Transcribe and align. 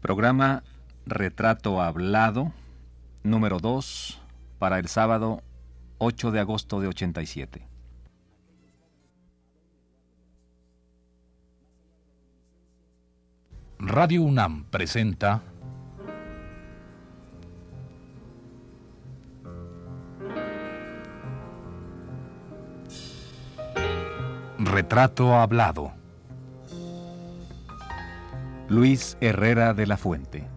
Programa 0.00 0.62
Retrato 1.04 1.82
Hablado, 1.82 2.52
número 3.22 3.58
2, 3.58 4.18
para 4.58 4.78
el 4.78 4.88
sábado 4.88 5.42
8 5.98 6.30
de 6.30 6.40
agosto 6.40 6.80
de 6.80 6.88
87. 6.88 7.68
Radio 13.78 14.22
UNAM 14.22 14.64
presenta 14.64 15.42
Retrato 24.58 25.34
Hablado. 25.34 25.99
Luis 28.70 29.16
Herrera 29.20 29.74
de 29.74 29.84
la 29.84 29.96
Fuente. 29.96 30.48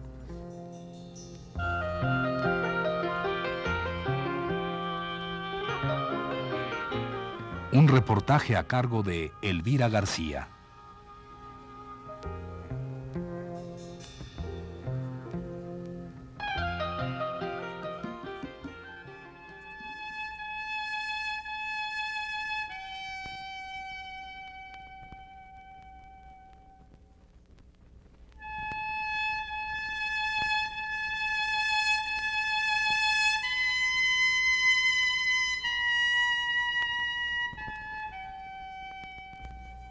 Un 7.72 7.88
reportaje 7.88 8.56
a 8.56 8.68
cargo 8.68 9.02
de 9.02 9.32
Elvira 9.42 9.88
García. 9.88 10.46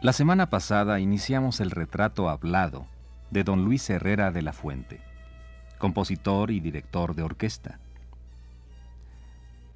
La 0.04 0.12
semana 0.12 0.50
pasada 0.50 1.00
iniciamos 1.00 1.62
el 1.62 1.72
retrato 1.72 2.28
hablado 2.28 2.88
de 3.32 3.46
don 3.46 3.64
Luis 3.64 3.90
Herrera 3.90 4.32
de 4.32 4.42
la 4.42 4.52
Fuente, 4.52 5.00
compositor 5.78 6.52
y 6.52 6.59
director 6.59 7.16
de 7.16 7.23
orquesta. 7.23 7.80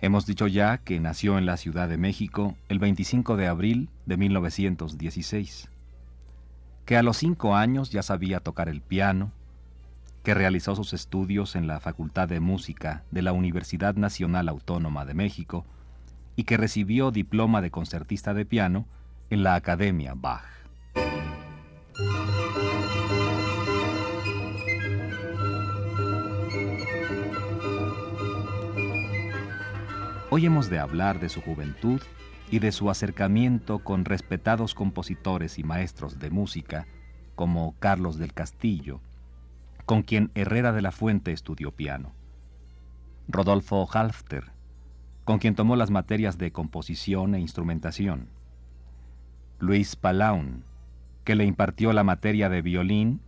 Hemos 0.01 0.25
dicho 0.25 0.47
ya 0.47 0.79
que 0.79 0.99
nació 0.99 1.37
en 1.37 1.45
la 1.45 1.55
Ciudad 1.55 1.87
de 1.87 1.95
México 1.95 2.57
el 2.67 2.77
25 2.77 3.37
de 3.37 3.47
abril 3.47 3.89
de 4.05 4.17
1916, 4.17 5.69
que 6.83 6.97
a 6.97 7.03
los 7.03 7.15
cinco 7.15 7.55
años 7.55 7.89
ya 7.91 8.03
sabía 8.03 8.41
tocar 8.41 8.67
el 8.67 8.81
piano, 8.81 9.31
que 10.23 10.33
realizó 10.33 10.75
sus 10.75 10.91
estudios 10.91 11.55
en 11.55 11.67
la 11.67 11.79
Facultad 11.79 12.27
de 12.27 12.41
Música 12.41 13.05
de 13.11 13.21
la 13.21 13.31
Universidad 13.31 13.95
Nacional 13.95 14.49
Autónoma 14.49 15.05
de 15.05 15.13
México 15.13 15.65
y 16.35 16.43
que 16.43 16.57
recibió 16.57 17.11
diploma 17.11 17.61
de 17.61 17.71
concertista 17.71 18.33
de 18.33 18.45
piano 18.45 18.87
en 19.29 19.43
la 19.43 19.55
Academia 19.55 20.13
Bach. 20.15 20.45
Hoy 30.29 30.45
hemos 30.45 30.69
de 30.69 30.79
hablar 30.79 31.19
de 31.19 31.29
su 31.29 31.41
juventud 31.41 32.01
y 32.51 32.59
de 32.59 32.71
su 32.71 32.89
acercamiento 32.89 33.79
con 33.79 34.05
respetados 34.05 34.73
compositores 34.73 35.59
y 35.59 35.63
maestros 35.63 36.19
de 36.19 36.29
música 36.29 36.87
como 37.35 37.75
Carlos 37.79 38.17
del 38.17 38.33
Castillo, 38.33 39.01
con 39.85 40.03
quien 40.03 40.31
Herrera 40.35 40.71
de 40.71 40.81
la 40.81 40.91
Fuente 40.91 41.33
estudió 41.33 41.71
piano, 41.71 42.13
Rodolfo 43.27 43.87
Halfter, 43.91 44.51
con 45.25 45.39
quien 45.39 45.55
tomó 45.55 45.75
las 45.75 45.91
materias 45.91 46.37
de 46.37 46.51
composición 46.53 47.35
e 47.35 47.39
instrumentación, 47.39 48.29
Luis 49.59 49.95
Palaun, 49.95 50.63
que 51.23 51.35
le 51.35 51.43
impartió 51.43 51.91
la 51.91 52.03
materia 52.03 52.47
de 52.47 52.61
violín, 52.61 53.21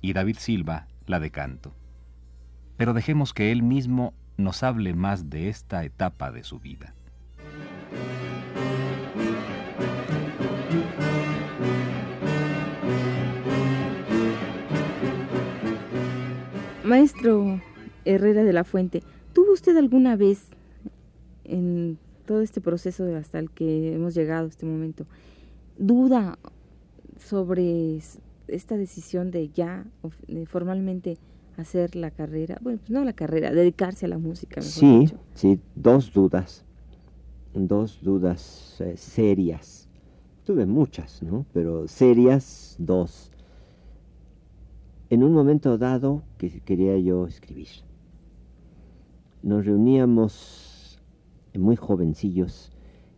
y 0.00 0.14
David 0.14 0.36
Silva 0.38 0.86
la 1.06 1.20
de 1.20 1.30
canto. 1.30 1.74
Pero 2.76 2.94
dejemos 2.94 3.34
que 3.34 3.52
él 3.52 3.62
mismo 3.62 4.14
nos 4.38 4.62
hable 4.62 4.94
más 4.94 5.28
de 5.28 5.48
esta 5.48 5.84
etapa 5.84 6.32
de 6.32 6.44
su 6.44 6.60
vida. 6.60 6.94
Maestro 16.84 17.60
Herrera 18.04 18.44
de 18.44 18.52
la 18.52 18.64
Fuente, 18.64 19.02
¿tuvo 19.34 19.52
usted 19.52 19.76
alguna 19.76 20.16
vez 20.16 20.48
en 21.44 21.98
todo 22.24 22.40
este 22.40 22.60
proceso 22.60 23.04
hasta 23.16 23.38
el 23.38 23.50
que 23.50 23.94
hemos 23.94 24.14
llegado 24.14 24.46
a 24.46 24.48
este 24.48 24.64
momento 24.64 25.06
duda 25.78 26.38
sobre 27.18 28.00
esta 28.48 28.76
decisión 28.76 29.30
de 29.30 29.48
ya 29.48 29.86
formalmente 30.46 31.18
hacer 31.56 31.96
la 31.96 32.10
carrera, 32.10 32.58
bueno, 32.60 32.78
pues 32.78 32.90
no 32.90 33.04
la 33.04 33.14
carrera, 33.14 33.50
dedicarse 33.50 34.06
a 34.06 34.08
la 34.08 34.18
música. 34.18 34.60
sí, 34.60 35.08
sí, 35.34 35.58
dos 35.74 36.12
dudas, 36.12 36.64
dos 37.54 38.00
dudas 38.02 38.80
eh, 38.80 38.96
serias. 38.96 39.88
Tuve 40.44 40.66
muchas, 40.66 41.22
¿no? 41.22 41.44
Pero 41.52 41.88
serias, 41.88 42.76
dos. 42.78 43.32
En 45.10 45.24
un 45.24 45.32
momento 45.32 45.76
dado 45.78 46.22
que 46.38 46.60
quería 46.60 46.96
yo 46.98 47.26
escribir. 47.26 47.68
Nos 49.42 49.64
reuníamos 49.64 51.00
muy 51.54 51.76
jovencillos 51.76 52.75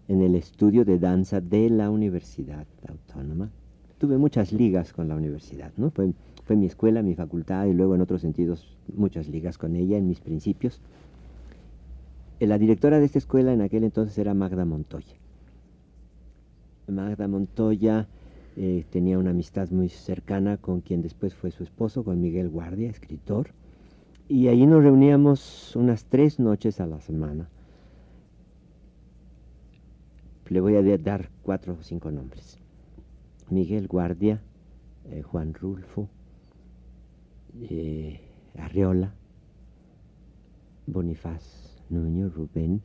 en 0.09 0.23
el 0.23 0.35
estudio 0.35 0.87
de 0.87 0.99
danza 0.99 1.41
de 1.41 1.69
la 1.69 1.91
Universidad 1.91 2.67
Autónoma. 2.89 3.51
Tuve 3.99 4.17
muchas 4.17 4.53
ligas 4.53 4.93
con 4.93 5.07
la 5.07 5.15
universidad, 5.15 5.71
¿no? 5.77 5.91
Fue, 5.91 6.13
mi 6.57 6.65
escuela, 6.65 7.03
mi 7.03 7.15
facultad 7.15 7.67
y 7.67 7.75
luego 7.75 7.95
en 7.95 8.01
otros 8.01 8.23
sentidos 8.23 8.75
muchas 8.97 9.29
ligas 9.29 9.59
con 9.59 9.77
ella 9.77 9.99
en 9.99 10.09
mis 10.09 10.21
principios. 10.21 10.81
La 12.41 12.57
directora 12.57 12.99
de 12.99 13.05
esta 13.05 13.19
escuela 13.19 13.53
en 13.53 13.61
aquel 13.61 13.85
entonces 13.85 14.17
era 14.17 14.33
Magda 14.33 14.65
Montoya. 14.65 15.15
Magda 16.87 17.29
Montoya 17.29 18.09
eh, 18.57 18.87
tenía 18.89 19.19
una 19.19 19.31
amistad 19.31 19.69
muy 19.71 19.91
cercana 19.91 20.57
con 20.57 20.81
quien 20.81 21.03
después 21.03 21.35
fue 21.35 21.51
su 21.51 21.65
esposo, 21.65 22.03
con 22.03 22.23
Miguel 22.23 22.49
Guardia, 22.49 22.89
escritor. 22.89 23.51
Y 24.27 24.49
ahí 24.49 24.65
nos 24.67 24.83
reuníamos 24.83 25.77
unas 25.77 26.05
tres 26.05 26.39
noches 26.39 26.81
a 26.81 26.87
la 26.87 27.01
semana 27.03 27.51
le 30.51 30.61
voy 30.61 30.77
a 30.77 30.99
dar 30.99 31.31
cuatro 31.43 31.77
o 31.79 31.83
cinco 31.83 32.11
nombres. 32.11 32.59
Miguel 33.51 33.87
Guardia, 33.87 34.43
eh, 35.11 35.23
Juan 35.23 35.55
Rulfo, 35.55 36.09
eh, 37.63 38.21
Arriola, 38.57 39.15
Bonifaz 40.87 41.83
Nuño, 41.91 42.29
Rubén, 42.31 42.83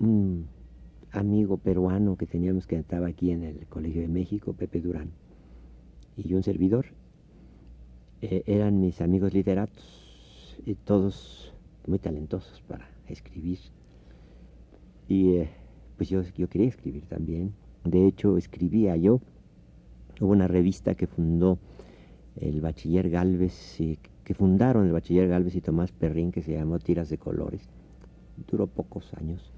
un 0.00 0.46
amigo 1.12 1.56
peruano 1.58 2.16
que 2.16 2.26
teníamos 2.26 2.66
que 2.66 2.76
estaba 2.76 3.08
aquí 3.08 3.30
en 3.30 3.42
el 3.42 3.66
Colegio 3.66 4.02
de 4.02 4.08
México, 4.08 4.52
Pepe 4.52 4.80
Durán, 4.80 5.10
y 6.16 6.34
un 6.34 6.42
servidor. 6.42 6.86
Eh, 8.20 8.42
eran 8.46 8.80
mis 8.80 9.00
amigos 9.00 9.32
literatos, 9.32 10.58
y 10.64 10.74
todos 10.74 11.52
muy 11.86 11.98
talentosos 11.98 12.60
para 12.62 12.88
escribir 13.06 13.58
y 15.08 15.36
eh, 15.36 15.48
pues 15.96 16.08
yo, 16.08 16.22
yo 16.36 16.48
quería 16.48 16.68
escribir 16.68 17.06
también. 17.06 17.54
De 17.84 18.06
hecho, 18.06 18.36
escribía 18.36 18.96
yo. 18.96 19.20
Hubo 20.20 20.32
una 20.32 20.48
revista 20.48 20.94
que 20.94 21.06
fundó 21.06 21.58
el 22.36 22.60
bachiller 22.60 23.08
Galvez, 23.08 23.78
que 24.24 24.34
fundaron 24.34 24.86
el 24.86 24.92
bachiller 24.92 25.28
Galvez 25.28 25.54
y 25.54 25.60
Tomás 25.60 25.92
Perrín, 25.92 26.32
que 26.32 26.42
se 26.42 26.52
llamó 26.52 26.78
Tiras 26.78 27.08
de 27.08 27.18
Colores. 27.18 27.68
Duró 28.50 28.66
pocos 28.66 29.14
años, 29.14 29.52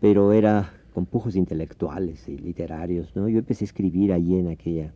pero 0.00 0.32
era 0.32 0.72
con 0.94 1.06
pujos 1.06 1.36
intelectuales 1.36 2.28
y 2.28 2.38
literarios, 2.38 3.14
¿no? 3.14 3.28
Yo 3.28 3.38
empecé 3.38 3.64
a 3.64 3.66
escribir 3.66 4.12
allí 4.12 4.36
en 4.38 4.48
aquella, 4.48 4.92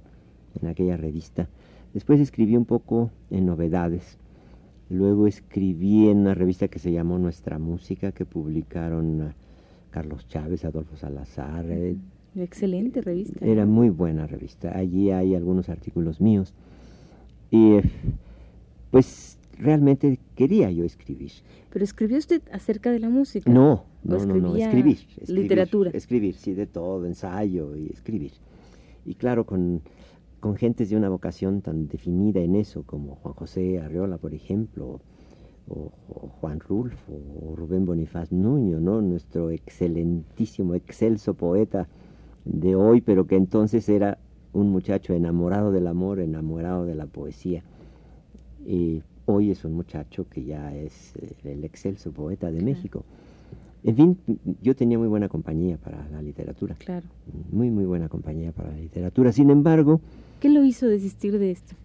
en 0.60 0.68
aquella 0.68 0.96
revista. 0.96 1.48
Después 1.94 2.20
escribí 2.20 2.56
un 2.56 2.64
poco 2.64 3.10
en 3.30 3.46
novedades. 3.46 4.18
Luego 4.88 5.26
escribí 5.26 6.08
en 6.08 6.18
una 6.18 6.34
revista 6.34 6.68
que 6.68 6.78
se 6.78 6.92
llamó 6.92 7.18
Nuestra 7.18 7.58
Música, 7.58 8.12
que 8.12 8.24
publicaron 8.24 9.34
Carlos 9.90 10.26
Chávez, 10.28 10.64
Adolfo 10.64 10.96
Salazar. 10.96 11.66
Eh, 11.70 11.96
excelente 12.36 13.00
revista. 13.00 13.44
Era 13.44 13.66
muy 13.66 13.90
buena 13.90 14.26
revista. 14.26 14.76
Allí 14.76 15.10
hay 15.10 15.34
algunos 15.34 15.68
artículos 15.68 16.20
míos. 16.20 16.54
Y 17.50 17.74
eh, 17.74 17.82
pues 18.90 19.38
realmente 19.58 20.18
quería 20.34 20.70
yo 20.70 20.84
escribir. 20.84 21.32
¿Pero 21.70 21.84
escribió 21.84 22.18
usted 22.18 22.42
acerca 22.52 22.90
de 22.90 23.00
la 23.00 23.08
música? 23.08 23.50
No, 23.50 23.84
no, 24.02 24.24
no, 24.24 24.36
no, 24.36 24.56
escribir, 24.56 24.98
Literatura. 25.26 25.90
Escribir, 25.92 26.34
sí, 26.34 26.54
de 26.54 26.66
todo, 26.66 27.06
ensayo 27.06 27.76
y 27.76 27.88
escribir. 27.92 28.32
Y 29.04 29.14
claro, 29.14 29.44
con, 29.44 29.82
con 30.40 30.56
gentes 30.56 30.90
de 30.90 30.96
una 30.96 31.08
vocación 31.08 31.62
tan 31.62 31.88
definida 31.88 32.40
en 32.40 32.54
eso 32.54 32.82
como 32.84 33.16
Juan 33.16 33.34
José 33.34 33.80
Arriola, 33.80 34.18
por 34.18 34.34
ejemplo, 34.34 35.00
o, 35.68 35.90
Juan 36.40 36.60
Rulfo, 36.60 37.12
o 37.40 37.56
Rubén 37.56 37.84
Bonifaz 37.84 38.32
Nuño, 38.32 38.80
¿no? 38.80 39.00
nuestro 39.00 39.50
excelentísimo, 39.50 40.74
excelso 40.74 41.34
poeta 41.34 41.88
de 42.44 42.76
hoy, 42.76 43.00
pero 43.00 43.26
que 43.26 43.36
entonces 43.36 43.88
era 43.88 44.18
un 44.52 44.70
muchacho 44.70 45.12
enamorado 45.12 45.72
del 45.72 45.86
amor, 45.86 46.20
enamorado 46.20 46.84
de 46.84 46.94
la 46.94 47.06
poesía. 47.06 47.62
Y 48.66 49.02
hoy 49.26 49.50
es 49.50 49.64
un 49.64 49.74
muchacho 49.74 50.26
que 50.28 50.44
ya 50.44 50.74
es 50.74 51.14
eh, 51.16 51.34
el 51.44 51.64
excelso 51.64 52.12
poeta 52.12 52.50
de 52.50 52.62
México. 52.62 53.04
En 53.84 53.94
fin, 53.94 54.18
yo 54.62 54.74
tenía 54.74 54.98
muy 54.98 55.08
buena 55.08 55.28
compañía 55.28 55.76
para 55.76 56.08
la 56.08 56.20
literatura. 56.20 56.74
Claro. 56.76 57.06
Muy, 57.52 57.70
muy 57.70 57.84
buena 57.84 58.08
compañía 58.08 58.50
para 58.50 58.70
la 58.70 58.78
literatura. 58.78 59.30
Sin 59.30 59.50
embargo... 59.50 60.00
¿Qué 60.40 60.48
lo 60.48 60.64
hizo 60.64 60.86
desistir 60.86 61.38
de 61.38 61.52
esto? 61.52 61.76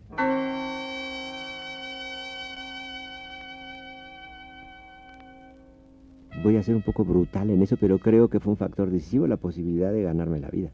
Voy 6.44 6.58
a 6.58 6.64
ser 6.64 6.76
un 6.76 6.82
poco 6.82 7.06
brutal 7.06 7.50
en 7.50 7.62
eso, 7.62 7.78
pero 7.78 8.00
creo 8.00 8.30
que 8.30 8.40
fue 8.40 8.52
un 8.52 8.58
factor 8.58 8.90
decisivo 8.90 9.28
la 9.28 9.38
posibilidad 9.38 9.92
de 9.92 10.04
ganarme 10.04 10.40
la 10.40 10.50
vida 10.50 10.72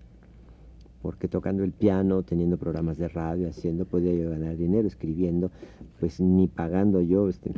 porque 1.02 1.28
tocando 1.28 1.64
el 1.64 1.72
piano, 1.72 2.24
teniendo 2.24 2.58
programas 2.58 2.98
de 2.98 3.08
radio, 3.08 3.48
haciendo, 3.50 3.86
podía 3.86 4.14
yo 4.14 4.30
ganar 4.30 4.58
dinero, 4.58 4.88
escribiendo, 4.88 5.52
pues 6.02 6.20
ni 6.20 6.48
pagando 6.48 7.02
yo, 7.02 7.30
este, 7.30 7.52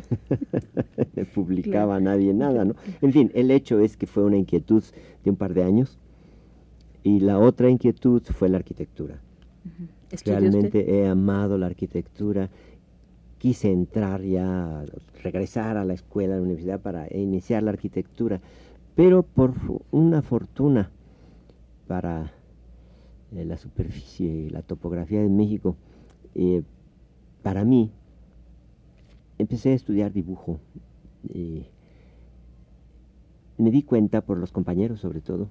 publicaba 1.34 1.96
a 1.96 2.00
nadie 2.00 2.34
nada, 2.34 2.66
¿no? 2.66 2.76
En 3.02 3.12
fin, 3.12 3.32
el 3.34 3.52
hecho 3.52 3.80
es 3.80 3.98
que 3.98 4.06
fue 4.06 4.24
una 4.24 4.38
inquietud 4.38 4.84
de 5.24 5.30
un 5.32 5.36
par 5.36 5.54
de 5.54 5.64
años 5.64 5.98
y 7.04 7.22
la 7.22 7.40
otra 7.40 7.70
inquietud 7.70 8.22
fue 8.22 8.50
la 8.50 8.58
arquitectura. 8.58 9.20
Realmente 10.26 11.00
he 11.00 11.08
amado 11.08 11.58
la 11.58 11.66
arquitectura, 11.66 12.50
quise 13.40 13.72
entrar 13.72 14.22
ya, 14.22 14.86
regresar 15.24 15.78
a 15.78 15.86
la 15.86 15.94
escuela, 15.94 16.34
a 16.34 16.38
la 16.38 16.44
universidad 16.44 16.82
para 16.82 17.08
iniciar 17.16 17.64
la 17.64 17.72
arquitectura, 17.72 18.42
pero 18.96 19.24
por 19.24 19.54
una 19.92 20.22
fortuna 20.22 20.92
para 21.88 22.34
eh, 23.32 23.46
la 23.46 23.58
superficie, 23.58 24.50
la 24.52 24.62
topografía 24.62 25.22
de 25.22 25.30
México, 25.30 25.78
eh, 26.36 26.64
para 27.42 27.64
mí, 27.64 27.92
empecé 29.38 29.72
a 29.72 29.76
estudiar 29.76 30.12
dibujo. 30.12 30.60
Eh, 31.30 31.66
me 33.58 33.72
di 33.72 33.84
cuenta 33.84 34.22
por 34.22 34.38
los 34.38 34.52
compañeros 34.52 35.00
sobre 35.00 35.22
todo, 35.22 35.50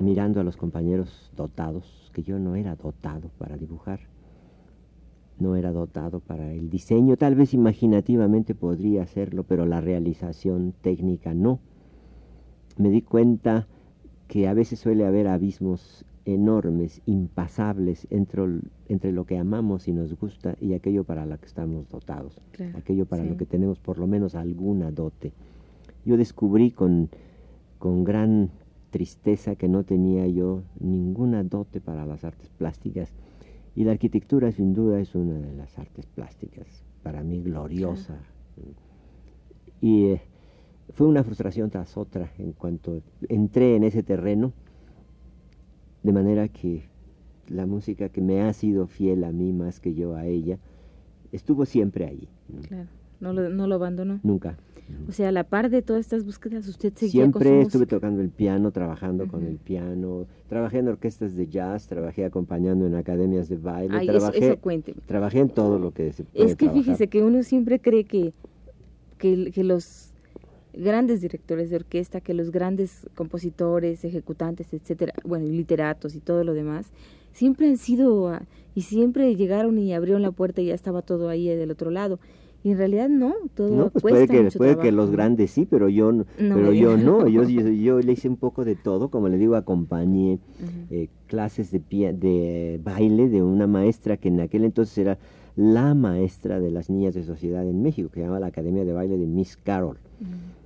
mirando 0.00 0.40
a 0.40 0.44
los 0.44 0.56
compañeros 0.56 1.30
dotados, 1.36 2.10
que 2.12 2.22
yo 2.22 2.38
no 2.40 2.56
era 2.56 2.74
dotado 2.74 3.30
para 3.38 3.56
dibujar, 3.56 4.00
no 5.42 5.56
era 5.56 5.72
dotado 5.72 6.20
para 6.20 6.52
el 6.52 6.70
diseño, 6.70 7.16
tal 7.16 7.34
vez 7.34 7.52
imaginativamente 7.52 8.54
podría 8.54 9.02
hacerlo, 9.02 9.44
pero 9.44 9.66
la 9.66 9.80
realización 9.80 10.72
técnica 10.80 11.34
no. 11.34 11.60
Me 12.78 12.90
di 12.90 13.02
cuenta 13.02 13.66
que 14.28 14.48
a 14.48 14.54
veces 14.54 14.78
suele 14.78 15.04
haber 15.04 15.28
abismos 15.28 16.06
enormes, 16.24 17.02
impasables 17.06 18.06
entre, 18.10 18.42
entre 18.88 19.12
lo 19.12 19.26
que 19.26 19.36
amamos 19.36 19.88
y 19.88 19.92
nos 19.92 20.18
gusta 20.18 20.56
y 20.60 20.74
aquello 20.74 21.04
para 21.04 21.26
lo 21.26 21.38
que 21.38 21.46
estamos 21.46 21.88
dotados, 21.88 22.40
aquello 22.74 23.06
para 23.06 23.24
lo 23.24 23.36
que 23.36 23.46
tenemos 23.46 23.78
por 23.78 23.98
lo 23.98 24.06
menos 24.06 24.34
alguna 24.34 24.90
dote. 24.90 25.32
Yo 26.04 26.16
descubrí 26.16 26.70
con, 26.70 27.10
con 27.78 28.04
gran 28.04 28.50
tristeza 28.90 29.56
que 29.56 29.68
no 29.68 29.84
tenía 29.84 30.26
yo 30.26 30.62
ninguna 30.78 31.42
dote 31.42 31.80
para 31.80 32.06
las 32.06 32.24
artes 32.24 32.48
plásticas 32.50 33.12
y 33.74 33.84
la 33.84 33.92
arquitectura 33.92 34.52
sin 34.52 34.74
duda 34.74 35.00
es 35.00 35.14
una 35.14 35.38
de 35.38 35.54
las 35.54 35.78
artes 35.78 36.06
plásticas, 36.06 36.66
para 37.02 37.22
mí 37.22 37.42
gloriosa. 37.42 38.18
Y 39.80 40.06
eh, 40.06 40.22
fue 40.94 41.06
una 41.06 41.24
frustración 41.24 41.70
tras 41.70 41.96
otra 41.96 42.30
en 42.38 42.52
cuanto 42.52 43.02
entré 43.28 43.76
en 43.76 43.84
ese 43.84 44.02
terreno 44.02 44.52
de 46.02 46.12
manera 46.12 46.48
que 46.48 46.84
la 47.48 47.66
música 47.66 48.08
que 48.08 48.20
me 48.20 48.42
ha 48.42 48.52
sido 48.52 48.86
fiel 48.86 49.24
a 49.24 49.32
mí 49.32 49.52
más 49.52 49.80
que 49.80 49.94
yo 49.94 50.14
a 50.14 50.26
ella, 50.26 50.58
estuvo 51.32 51.64
siempre 51.66 52.06
ahí. 52.06 52.28
Claro, 52.68 52.88
no 53.22 53.32
lo, 53.32 53.48
no 53.48 53.66
lo 53.66 53.76
abandonó. 53.76 54.20
Nunca. 54.22 54.58
O 55.08 55.12
sea, 55.12 55.28
a 55.28 55.32
la 55.32 55.44
par 55.44 55.70
de 55.70 55.80
todas 55.80 56.00
estas 56.00 56.24
búsquedas, 56.24 56.68
usted 56.68 56.92
seguía 56.94 57.22
Siempre 57.22 57.62
estuve 57.62 57.86
tocando 57.86 58.20
el 58.20 58.28
piano, 58.28 58.72
trabajando 58.72 59.26
con 59.26 59.46
el 59.46 59.56
piano, 59.56 60.26
trabajé 60.48 60.78
en 60.78 60.88
orquestas 60.88 61.34
de 61.34 61.46
jazz, 61.46 61.86
trabajé 61.86 62.26
acompañando 62.26 62.86
en 62.86 62.94
academias 62.94 63.48
de 63.48 63.56
baile, 63.56 63.96
Ay, 63.96 64.06
trabajé, 64.06 64.48
eso, 64.48 64.58
cuénteme. 64.58 65.00
trabajé 65.06 65.38
en 65.38 65.48
todo 65.48 65.78
lo 65.78 65.92
que 65.92 66.12
se 66.12 66.24
puede 66.24 66.44
Es 66.44 66.56
que 66.56 66.68
fíjese 66.68 67.08
que 67.08 67.22
uno 67.22 67.42
siempre 67.42 67.80
cree 67.80 68.04
que, 68.04 68.34
que, 69.16 69.50
que 69.50 69.64
los 69.64 70.12
grandes 70.74 71.22
directores 71.22 71.70
de 71.70 71.76
orquesta, 71.76 72.20
que 72.20 72.34
los 72.34 72.50
grandes 72.50 73.08
compositores, 73.14 74.04
ejecutantes, 74.04 74.74
etcétera, 74.74 75.14
bueno, 75.24 75.46
literatos 75.46 76.14
y 76.14 76.20
todo 76.20 76.44
lo 76.44 76.52
demás, 76.52 76.92
siempre 77.32 77.68
han 77.68 77.78
sido 77.78 78.28
ah, 78.28 78.42
y 78.74 78.82
siempre 78.82 79.34
llegaron 79.36 79.78
y 79.78 79.94
abrieron 79.94 80.22
la 80.22 80.32
puerta 80.32 80.60
y 80.60 80.66
ya 80.66 80.74
estaba 80.74 81.02
todo 81.02 81.28
ahí 81.28 81.48
del 81.48 81.70
otro 81.70 81.90
lado. 81.90 82.18
Y 82.64 82.70
en 82.70 82.78
realidad 82.78 83.08
no, 83.08 83.34
todo 83.54 83.76
no, 83.76 83.90
pues 83.90 84.02
puede 84.02 84.28
que, 84.28 84.50
puede 84.56 84.78
que 84.78 84.92
los 84.92 85.10
grandes 85.10 85.50
sí, 85.50 85.66
pero 85.68 85.88
yo 85.88 86.12
no, 86.12 86.24
pero 86.38 86.72
yo 86.72 86.96
no, 86.96 87.26
yo, 87.28 87.42
yo, 87.42 87.98
le 87.98 88.12
hice 88.12 88.28
un 88.28 88.36
poco 88.36 88.64
de 88.64 88.76
todo, 88.76 89.10
como 89.10 89.28
le 89.28 89.36
digo, 89.36 89.56
acompañé 89.56 90.38
eh, 90.90 91.08
clases 91.26 91.72
de, 91.72 91.80
de 91.90 92.80
baile 92.82 93.28
de 93.28 93.42
una 93.42 93.66
maestra 93.66 94.16
que 94.16 94.28
en 94.28 94.40
aquel 94.40 94.64
entonces 94.64 94.96
era 94.96 95.18
la 95.56 95.94
maestra 95.94 96.60
de 96.60 96.70
las 96.70 96.88
niñas 96.88 97.14
de 97.14 97.24
sociedad 97.24 97.66
en 97.66 97.82
México, 97.82 98.08
que 98.10 98.20
se 98.20 98.26
llama 98.26 98.40
la 98.40 98.46
Academia 98.46 98.84
de 98.84 98.92
Baile 98.92 99.16
de 99.16 99.26
Miss 99.26 99.56
Carol. 99.56 99.98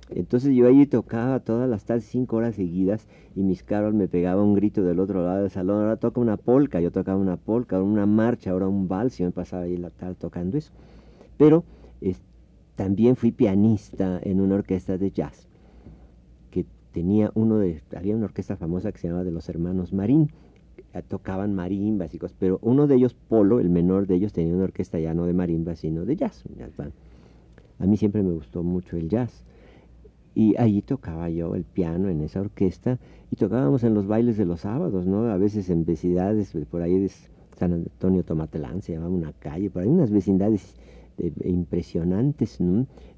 Entonces 0.09 0.55
yo 0.55 0.67
ahí 0.67 0.85
tocaba 0.85 1.39
todas 1.41 1.69
las 1.69 1.83
tardes 1.83 2.05
cinco 2.05 2.37
horas 2.37 2.55
seguidas 2.55 3.07
y 3.35 3.43
mis 3.43 3.63
Carol 3.63 3.93
me 3.93 4.07
pegaba 4.07 4.41
un 4.41 4.53
grito 4.53 4.81
del 4.83 4.99
otro 4.99 5.25
lado 5.25 5.41
del 5.41 5.51
salón, 5.51 5.81
ahora 5.81 5.97
toca 5.97 6.21
una 6.21 6.37
polca, 6.37 6.79
yo 6.79 6.91
tocaba 6.91 7.19
una 7.19 7.35
polca, 7.35 7.81
una 7.81 8.05
marcha, 8.05 8.51
ahora 8.51 8.67
un 8.67 8.87
vals 8.87 9.19
y 9.19 9.23
me 9.23 9.31
pasaba 9.31 9.63
ahí 9.63 9.75
la 9.75 9.89
tarde 9.89 10.15
tocando 10.15 10.57
eso. 10.57 10.71
Pero 11.37 11.65
también 12.75 13.15
fui 13.15 13.31
pianista 13.31 14.19
en 14.21 14.39
una 14.39 14.55
orquesta 14.55 14.97
de 14.97 15.11
jazz 15.11 15.47
que 16.51 16.65
tenía 16.91 17.31
uno 17.33 17.59
había 17.95 18.15
una 18.15 18.25
orquesta 18.25 18.55
famosa 18.55 18.91
que 18.91 18.99
se 18.99 19.07
llamaba 19.07 19.25
de 19.25 19.31
los 19.31 19.49
hermanos 19.49 19.93
Marín, 19.93 20.29
eh, 20.93 21.01
tocaban 21.07 21.53
marimbas 21.53 22.11
cosas, 22.17 22.35
pero 22.39 22.59
uno 22.61 22.87
de 22.87 22.95
ellos, 22.95 23.13
Polo, 23.13 23.59
el 23.59 23.69
menor 23.69 24.07
de 24.07 24.15
ellos, 24.15 24.33
tenía 24.33 24.55
una 24.55 24.65
orquesta 24.65 24.99
ya 24.99 25.13
no 25.13 25.25
de 25.25 25.33
marimbas, 25.33 25.79
sino 25.79 26.05
de 26.05 26.15
jazz. 26.15 26.43
A 27.79 27.85
mí 27.85 27.97
siempre 27.97 28.23
me 28.23 28.33
gustó 28.33 28.63
mucho 28.63 28.97
el 28.97 29.09
jazz. 29.09 29.43
Y 30.33 30.55
allí 30.57 30.83
tocaba 30.83 31.29
yo 31.29 31.55
el 31.55 31.63
piano 31.63 32.09
en 32.09 32.21
esa 32.21 32.41
orquesta 32.41 32.99
y 33.31 33.35
tocábamos 33.37 33.83
en 33.83 33.95
los 33.95 34.05
bailes 34.05 34.37
de 34.37 34.45
los 34.45 34.61
sábados, 34.61 35.07
¿no? 35.07 35.25
A 35.31 35.37
veces 35.37 35.69
en 35.71 35.83
vecindades, 35.83 36.53
por 36.69 36.83
ahí 36.83 36.99
de 36.99 37.11
San 37.55 37.73
Antonio 37.73 38.23
Tomatelán, 38.23 38.83
se 38.83 38.93
llamaba 38.93 39.13
una 39.13 39.33
calle, 39.33 39.71
por 39.71 39.81
ahí 39.81 39.89
unas 39.89 40.11
vecindades 40.11 40.75
impresionantes, 41.43 42.59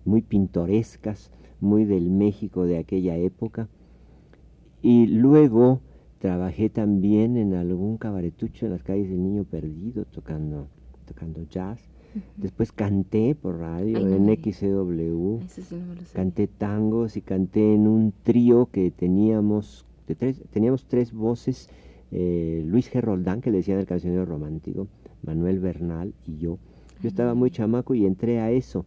muy 0.05 0.21
pintorescas, 0.21 1.31
muy 1.59 1.85
del 1.85 2.09
México 2.09 2.65
de 2.65 2.77
aquella 2.77 3.17
época. 3.17 3.67
Y 4.81 5.07
luego 5.07 5.81
trabajé 6.19 6.69
también 6.69 7.37
en 7.37 7.53
algún 7.53 7.97
cabaretucho 7.97 8.65
en 8.65 8.73
las 8.73 8.83
calles 8.83 9.09
del 9.09 9.21
Niño 9.21 9.43
Perdido, 9.43 10.05
tocando, 10.05 10.67
tocando 11.05 11.43
jazz. 11.43 11.89
Después 12.37 12.71
canté 12.71 13.35
por 13.35 13.59
radio 13.59 13.99
en 13.99 14.25
XCW, 14.25 15.39
canté 16.13 16.47
tangos 16.47 17.15
y 17.17 17.21
canté 17.21 17.75
en 17.75 17.87
un 17.87 18.13
trío 18.23 18.67
que 18.71 18.89
teníamos, 18.89 19.85
de 20.07 20.15
tres, 20.15 20.41
teníamos 20.49 20.85
tres 20.85 21.13
voces, 21.13 21.69
eh, 22.11 22.63
Luis 22.65 22.91
G. 22.91 22.99
Roldán, 22.99 23.41
que 23.41 23.51
le 23.51 23.57
decían 23.57 23.77
el 23.77 23.85
cancionero 23.85 24.25
romántico, 24.25 24.87
Manuel 25.21 25.59
Bernal 25.59 26.15
y 26.25 26.37
yo. 26.37 26.57
Yo 27.01 27.07
estaba 27.07 27.33
muy 27.33 27.51
chamaco 27.51 27.95
y 27.95 28.05
entré 28.05 28.39
a 28.39 28.51
eso. 28.51 28.85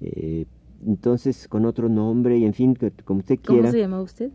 Eh, 0.00 0.46
entonces, 0.86 1.46
con 1.48 1.64
otro 1.64 1.88
nombre 1.88 2.36
y 2.38 2.44
en 2.44 2.54
fin, 2.54 2.76
como 3.04 3.20
usted 3.20 3.38
quiera. 3.38 3.62
¿Cómo 3.62 3.72
se 3.72 3.78
llamaba 3.78 4.02
usted? 4.02 4.30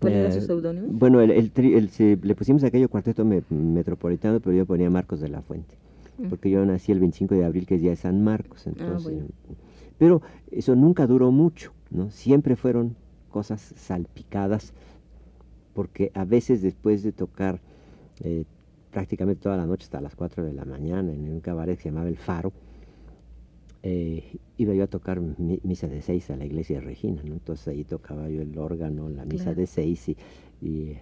¿Cuál 0.00 0.14
era 0.14 0.32
su 0.32 0.38
eh, 0.38 0.42
seudónimo? 0.42 0.88
Bueno, 0.90 1.20
el, 1.20 1.52
le 1.54 2.34
pusimos 2.34 2.64
aquello 2.64 2.88
cuarteto 2.88 3.24
metropolitano, 3.24 4.40
pero 4.40 4.56
yo 4.56 4.66
ponía 4.66 4.90
Marcos 4.90 5.20
de 5.20 5.28
la 5.28 5.42
Fuente 5.42 5.76
porque 6.28 6.50
yo 6.50 6.64
nací 6.64 6.92
el 6.92 7.00
25 7.00 7.34
de 7.34 7.44
abril, 7.44 7.66
que 7.66 7.76
es 7.76 7.80
día 7.80 7.90
de 7.90 7.96
San 7.96 8.22
Marcos. 8.22 8.66
Ah, 8.66 8.70
entonces, 8.70 9.22
Pero 9.98 10.22
eso 10.50 10.76
nunca 10.76 11.06
duró 11.06 11.30
mucho, 11.30 11.72
¿no? 11.90 12.10
Siempre 12.10 12.56
fueron 12.56 12.96
cosas 13.30 13.74
salpicadas, 13.76 14.72
porque 15.74 16.10
a 16.14 16.24
veces 16.24 16.62
después 16.62 17.02
de 17.02 17.12
tocar 17.12 17.60
eh, 18.22 18.44
prácticamente 18.90 19.42
toda 19.42 19.56
la 19.56 19.66
noche 19.66 19.84
hasta 19.84 20.00
las 20.00 20.14
4 20.14 20.44
de 20.44 20.52
la 20.52 20.64
mañana 20.64 21.12
en 21.12 21.32
un 21.32 21.40
cabaret 21.40 21.76
que 21.76 21.84
se 21.84 21.88
llamaba 21.88 22.08
El 22.08 22.18
Faro, 22.18 22.52
eh, 23.82 24.36
iba 24.58 24.74
yo 24.74 24.84
a 24.84 24.86
tocar 24.86 25.20
misa 25.20 25.88
de 25.88 26.02
seis 26.02 26.30
a 26.30 26.36
la 26.36 26.44
iglesia 26.44 26.80
de 26.80 26.86
Regina, 26.86 27.22
¿no? 27.24 27.34
Entonces 27.34 27.68
ahí 27.68 27.84
tocaba 27.84 28.28
yo 28.28 28.42
el 28.42 28.56
órgano, 28.58 29.08
la 29.08 29.24
misa 29.24 29.54
de 29.54 29.66
seis 29.66 30.08
y, 30.08 30.16
y, 30.60 30.96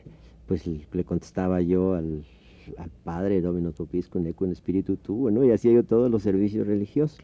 pues 0.46 0.66
le 0.66 1.04
contestaba 1.04 1.60
yo 1.60 1.94
al 1.94 2.24
al 2.78 2.90
Padre, 3.04 3.40
Domino 3.40 3.72
Topisco, 3.72 4.18
Neco 4.18 4.44
en 4.44 4.52
Espíritu 4.52 4.96
tú, 4.96 5.16
bueno, 5.16 5.44
y 5.44 5.50
hacía 5.50 5.72
yo 5.72 5.84
todos 5.84 6.10
los 6.10 6.22
servicios 6.22 6.66
religiosos. 6.66 7.18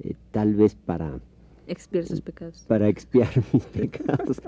Eh, 0.00 0.14
tal 0.30 0.54
vez 0.54 0.74
para... 0.74 1.20
Expiar 1.66 2.04
sus 2.04 2.20
pecados. 2.20 2.64
Para 2.66 2.88
expiar 2.88 3.28
mis 3.52 3.64
pecados. 3.64 4.40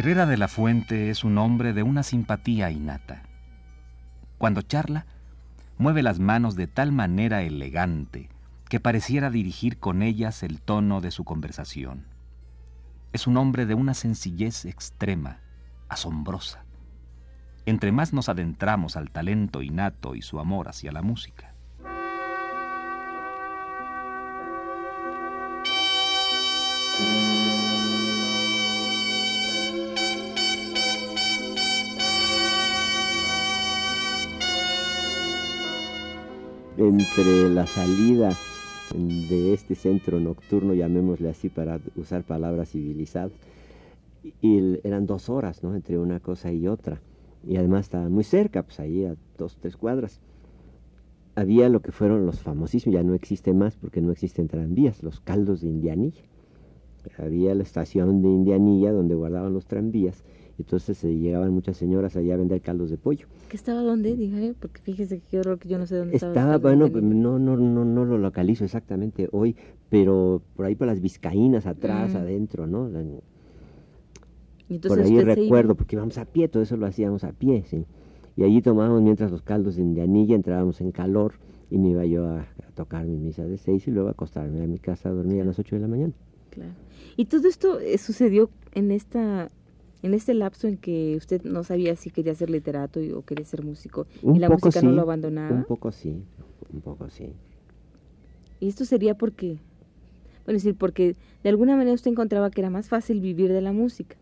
Herrera 0.00 0.24
de 0.24 0.38
la 0.38 0.48
Fuente 0.48 1.10
es 1.10 1.24
un 1.24 1.36
hombre 1.36 1.74
de 1.74 1.82
una 1.82 2.02
simpatía 2.02 2.70
innata. 2.70 3.22
Cuando 4.38 4.62
charla, 4.62 5.04
mueve 5.76 6.02
las 6.02 6.18
manos 6.18 6.56
de 6.56 6.66
tal 6.66 6.90
manera 6.90 7.42
elegante 7.42 8.30
que 8.70 8.80
pareciera 8.80 9.28
dirigir 9.28 9.78
con 9.78 10.00
ellas 10.00 10.42
el 10.42 10.62
tono 10.62 11.02
de 11.02 11.10
su 11.10 11.24
conversación. 11.24 12.06
Es 13.12 13.26
un 13.26 13.36
hombre 13.36 13.66
de 13.66 13.74
una 13.74 13.92
sencillez 13.92 14.64
extrema, 14.64 15.40
asombrosa. 15.90 16.64
Entre 17.66 17.92
más 17.92 18.14
nos 18.14 18.30
adentramos 18.30 18.96
al 18.96 19.10
talento 19.10 19.60
innato 19.60 20.14
y 20.14 20.22
su 20.22 20.40
amor 20.40 20.70
hacia 20.70 20.92
la 20.92 21.02
música. 21.02 21.52
Entre 36.88 37.50
la 37.50 37.66
salida 37.66 38.30
de 38.94 39.54
este 39.54 39.74
centro 39.74 40.20
nocturno, 40.20 40.74
llamémosle 40.74 41.28
así 41.28 41.48
para 41.48 41.80
usar 41.96 42.22
palabras 42.22 42.70
civilizadas, 42.70 43.32
y 44.40 44.78
eran 44.84 45.06
dos 45.06 45.28
horas, 45.28 45.62
¿no? 45.62 45.74
Entre 45.74 45.98
una 45.98 46.20
cosa 46.20 46.52
y 46.52 46.66
otra. 46.66 47.00
Y 47.46 47.56
además 47.56 47.86
estaba 47.86 48.08
muy 48.08 48.24
cerca, 48.24 48.62
pues 48.62 48.80
ahí 48.80 49.04
a 49.04 49.16
dos, 49.38 49.56
tres 49.60 49.76
cuadras. 49.76 50.20
Había 51.36 51.68
lo 51.68 51.80
que 51.80 51.92
fueron 51.92 52.26
los 52.26 52.40
famosísimos, 52.40 52.94
ya 52.94 53.02
no 53.02 53.14
existe 53.14 53.54
más 53.54 53.76
porque 53.76 54.02
no 54.02 54.12
existen 54.12 54.48
tranvías, 54.48 55.02
los 55.02 55.20
caldos 55.20 55.62
de 55.62 55.68
Indianilla. 55.68 56.22
Había 57.16 57.54
la 57.54 57.62
estación 57.62 58.20
de 58.20 58.28
Indianilla 58.28 58.92
donde 58.92 59.14
guardaban 59.14 59.54
los 59.54 59.64
tranvías 59.64 60.22
entonces 60.60 60.98
se 60.98 61.16
llegaban 61.16 61.52
muchas 61.52 61.76
señoras 61.76 62.16
allá 62.16 62.34
a 62.34 62.36
vender 62.36 62.60
caldos 62.60 62.90
de 62.90 62.98
pollo. 62.98 63.26
¿Qué 63.48 63.56
estaba 63.56 63.82
dónde? 63.82 64.14
Dígame, 64.14 64.54
porque 64.58 64.80
fíjese 64.80 65.20
que 65.20 65.42
yo 65.42 65.58
que 65.58 65.68
yo 65.68 65.78
no 65.78 65.86
sé 65.86 65.96
dónde 65.96 66.16
estaba. 66.16 66.32
Estaba, 66.32 66.58
bueno, 66.58 66.88
no, 66.88 67.38
no, 67.38 67.56
no, 67.56 67.84
no 67.84 68.04
lo 68.04 68.18
localizo 68.18 68.64
exactamente 68.64 69.28
hoy, 69.32 69.56
pero 69.88 70.42
por 70.56 70.66
ahí 70.66 70.74
por 70.74 70.86
las 70.86 71.00
vizcaínas 71.00 71.66
atrás, 71.66 72.14
mm. 72.14 72.16
adentro, 72.16 72.66
¿no? 72.66 72.90
¿Y 74.68 74.78
por 74.78 75.00
ahí 75.00 75.20
recuerdo, 75.20 75.74
porque 75.74 75.96
íbamos 75.96 76.18
a 76.18 76.24
pie, 76.26 76.48
todo 76.48 76.62
eso 76.62 76.76
lo 76.76 76.86
hacíamos 76.86 77.24
a 77.24 77.32
pie, 77.32 77.64
sí. 77.66 77.86
Y 78.36 78.44
allí 78.44 78.62
tomábamos 78.62 79.02
mientras 79.02 79.30
los 79.30 79.42
caldos 79.42 79.76
de 79.76 80.02
anilla, 80.02 80.36
entrábamos 80.36 80.80
en 80.80 80.92
calor 80.92 81.34
y 81.70 81.78
me 81.78 81.90
iba 81.90 82.04
yo 82.04 82.26
a, 82.26 82.46
tocar 82.74 83.04
mi 83.04 83.16
misa 83.16 83.44
de 83.44 83.58
seis 83.58 83.86
y 83.88 83.90
luego 83.90 84.08
a 84.08 84.12
acostarme 84.12 84.62
a 84.62 84.66
mi 84.66 84.78
casa 84.78 85.08
a 85.08 85.12
dormir 85.12 85.42
a 85.42 85.44
las 85.44 85.58
ocho 85.58 85.76
de 85.76 85.82
la 85.82 85.88
mañana. 85.88 86.12
Claro. 86.50 86.72
¿Y 87.16 87.26
todo 87.26 87.48
esto 87.48 87.80
eh, 87.80 87.98
sucedió 87.98 88.50
en 88.74 88.90
esta 88.90 89.50
en 90.02 90.14
este 90.14 90.34
lapso 90.34 90.66
en 90.66 90.76
que 90.76 91.16
usted 91.16 91.42
no 91.44 91.62
sabía 91.64 91.96
si 91.96 92.10
quería 92.10 92.34
ser 92.34 92.50
literato 92.50 93.00
o 93.14 93.22
quería 93.22 93.44
ser 93.44 93.64
músico 93.64 94.06
y 94.22 94.38
la 94.38 94.48
música 94.48 94.80
no 94.82 94.92
lo 94.92 95.02
abandonaba. 95.02 95.54
Un 95.54 95.64
poco 95.64 95.92
sí, 95.92 96.22
un 96.72 96.80
poco 96.80 97.10
sí. 97.10 97.32
Y 98.60 98.68
esto 98.68 98.84
sería 98.84 99.14
porque, 99.16 99.58
bueno, 100.44 100.56
decir, 100.56 100.74
porque 100.74 101.16
de 101.42 101.48
alguna 101.48 101.76
manera 101.76 101.94
usted 101.94 102.10
encontraba 102.10 102.50
que 102.50 102.60
era 102.60 102.70
más 102.70 102.88
fácil 102.88 103.20
vivir 103.20 103.52
de 103.52 103.60
la 103.60 103.72
música. 103.72 104.16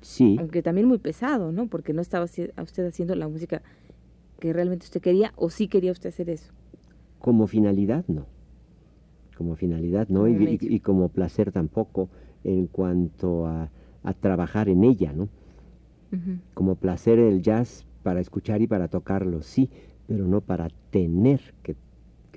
Sí. 0.00 0.36
Aunque 0.38 0.62
también 0.62 0.86
muy 0.86 0.98
pesado, 0.98 1.50
¿no? 1.50 1.66
Porque 1.66 1.92
no 1.92 2.02
estaba 2.02 2.24
usted 2.24 2.86
haciendo 2.86 3.14
la 3.14 3.28
música 3.28 3.62
que 4.38 4.52
realmente 4.52 4.84
usted 4.84 5.00
quería 5.00 5.32
o 5.36 5.50
sí 5.50 5.68
quería 5.68 5.92
usted 5.92 6.10
hacer 6.10 6.28
eso. 6.28 6.52
Como 7.18 7.46
finalidad, 7.46 8.04
no. 8.08 8.26
Como 9.36 9.56
finalidad, 9.56 10.08
no. 10.08 10.28
y 10.28 10.80
como 10.80 11.08
placer 11.08 11.50
tampoco 11.50 12.08
en 12.44 12.66
cuanto 12.66 13.46
a 13.46 13.70
a 14.04 14.12
trabajar 14.12 14.68
en 14.68 14.84
ella, 14.84 15.12
¿no? 15.12 15.28
Como 16.54 16.76
placer 16.76 17.18
el 17.18 17.42
jazz 17.42 17.84
para 18.04 18.20
escuchar 18.20 18.62
y 18.62 18.68
para 18.68 18.86
tocarlo, 18.86 19.42
sí, 19.42 19.68
pero 20.06 20.28
no 20.28 20.40
para 20.40 20.68
tener 20.90 21.40
que, 21.64 21.74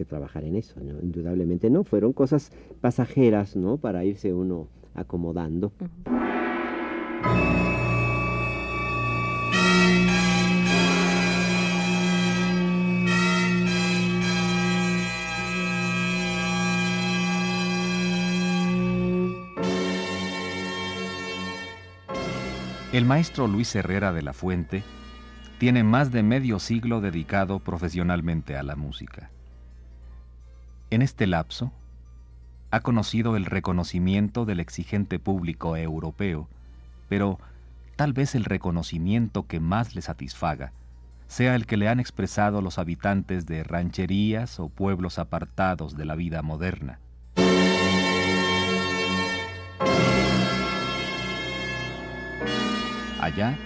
trabajar 0.05 0.43
en 0.43 0.55
eso, 0.55 0.79
¿no? 0.79 0.99
Indudablemente 1.01 1.69
no, 1.69 1.83
fueron 1.83 2.13
cosas 2.13 2.51
pasajeras, 2.81 3.55
¿no? 3.55 3.77
Para 3.77 4.05
irse 4.05 4.31
uno 4.31 4.67
acomodando. 4.93 5.71
El 22.97 23.05
maestro 23.05 23.45
Luis 23.45 23.75
Herrera 23.75 24.11
de 24.11 24.23
la 24.23 24.33
Fuente 24.33 24.81
tiene 25.59 25.83
más 25.83 26.11
de 26.11 26.23
medio 26.23 26.57
siglo 26.57 26.99
dedicado 26.99 27.59
profesionalmente 27.59 28.57
a 28.57 28.63
la 28.63 28.75
música. 28.75 29.29
En 30.89 31.03
este 31.03 31.27
lapso, 31.27 31.71
ha 32.71 32.79
conocido 32.79 33.37
el 33.37 33.45
reconocimiento 33.45 34.45
del 34.45 34.59
exigente 34.59 35.19
público 35.19 35.77
europeo, 35.77 36.49
pero 37.07 37.37
tal 37.97 38.13
vez 38.13 38.33
el 38.33 38.45
reconocimiento 38.45 39.45
que 39.45 39.59
más 39.59 39.93
le 39.93 40.01
satisfaga 40.01 40.73
sea 41.27 41.53
el 41.53 41.67
que 41.67 41.77
le 41.77 41.89
han 41.89 41.99
expresado 41.99 42.63
los 42.63 42.79
habitantes 42.79 43.45
de 43.45 43.63
rancherías 43.63 44.59
o 44.59 44.69
pueblos 44.69 45.19
apartados 45.19 45.95
de 45.97 46.05
la 46.05 46.15
vida 46.15 46.41
moderna. 46.41 46.99
Allá, 53.19 53.57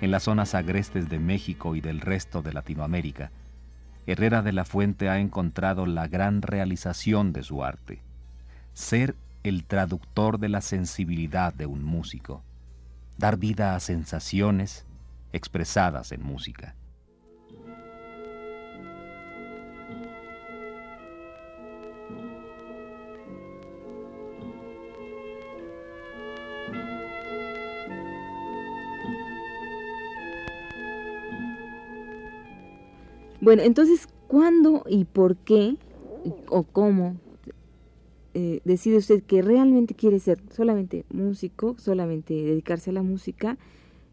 en 0.00 0.10
las 0.10 0.24
zonas 0.24 0.56
agrestes 0.56 1.08
de 1.08 1.20
México 1.20 1.76
y 1.76 1.80
del 1.80 2.00
resto 2.00 2.42
de 2.42 2.52
Latinoamérica, 2.52 3.30
Herrera 4.06 4.42
de 4.42 4.50
la 4.50 4.64
Fuente 4.64 5.08
ha 5.08 5.20
encontrado 5.20 5.86
la 5.86 6.08
gran 6.08 6.42
realización 6.42 7.32
de 7.32 7.44
su 7.44 7.62
arte, 7.62 8.00
ser 8.74 9.14
el 9.44 9.64
traductor 9.64 10.40
de 10.40 10.48
la 10.48 10.60
sensibilidad 10.60 11.54
de 11.54 11.66
un 11.66 11.84
músico, 11.84 12.42
dar 13.18 13.36
vida 13.36 13.76
a 13.76 13.80
sensaciones 13.80 14.84
expresadas 15.32 16.10
en 16.10 16.24
música. 16.24 16.74
Bueno, 33.42 33.62
entonces, 33.64 34.08
¿cuándo 34.28 34.84
y 34.88 35.04
por 35.04 35.36
qué 35.36 35.76
o 36.48 36.62
cómo 36.62 37.16
eh, 38.34 38.60
decide 38.64 38.98
usted 38.98 39.24
que 39.24 39.42
realmente 39.42 39.94
quiere 39.94 40.20
ser 40.20 40.38
solamente 40.52 41.04
músico, 41.10 41.74
solamente 41.76 42.34
dedicarse 42.34 42.90
a 42.90 42.92
la 42.92 43.02
música? 43.02 43.58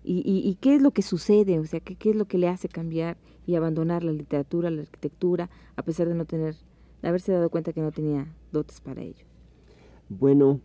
¿Y, 0.03 0.57
qué 0.61 0.73
es 0.73 0.81
lo 0.81 0.89
que 0.89 1.03
sucede? 1.03 1.59
O 1.59 1.65
sea, 1.65 1.79
¿qué, 1.79 1.93
¿qué, 1.93 2.09
es 2.09 2.15
lo 2.15 2.25
que 2.25 2.39
le 2.39 2.47
hace 2.47 2.69
cambiar 2.69 3.17
y 3.45 3.53
abandonar 3.53 4.03
la 4.03 4.11
literatura, 4.11 4.71
la 4.71 4.81
arquitectura, 4.81 5.51
a 5.75 5.83
pesar 5.83 6.07
de 6.07 6.15
no 6.15 6.25
tener, 6.25 6.55
de 7.03 7.07
haberse 7.07 7.31
dado 7.31 7.51
cuenta 7.51 7.71
que 7.71 7.81
no 7.81 7.91
tenía 7.91 8.25
dotes 8.51 8.81
para 8.81 9.03
ello? 9.03 9.25
Bueno, 10.07 10.59